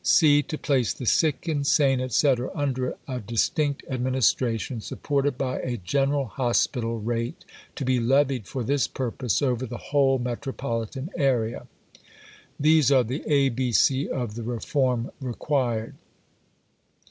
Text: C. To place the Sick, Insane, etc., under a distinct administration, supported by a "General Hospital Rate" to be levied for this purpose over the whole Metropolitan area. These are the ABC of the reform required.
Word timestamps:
C. 0.03 0.41
To 0.41 0.57
place 0.57 0.93
the 0.95 1.05
Sick, 1.05 1.47
Insane, 1.47 1.99
etc., 2.01 2.49
under 2.55 2.97
a 3.07 3.19
distinct 3.19 3.83
administration, 3.87 4.81
supported 4.81 5.37
by 5.37 5.59
a 5.59 5.77
"General 5.77 6.25
Hospital 6.25 6.99
Rate" 6.99 7.45
to 7.75 7.85
be 7.85 7.99
levied 7.99 8.47
for 8.47 8.63
this 8.63 8.87
purpose 8.87 9.43
over 9.43 9.67
the 9.67 9.77
whole 9.77 10.17
Metropolitan 10.17 11.11
area. 11.15 11.67
These 12.59 12.91
are 12.91 13.03
the 13.03 13.19
ABC 13.19 14.07
of 14.07 14.33
the 14.33 14.41
reform 14.41 15.11
required. 15.21 15.93